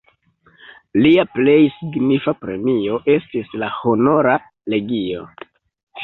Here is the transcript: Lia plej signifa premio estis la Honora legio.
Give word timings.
Lia 1.05 1.25
plej 1.33 1.57
signifa 1.73 2.33
premio 2.45 2.97
estis 3.17 3.51
la 3.65 3.69
Honora 3.81 4.33
legio. 4.75 5.23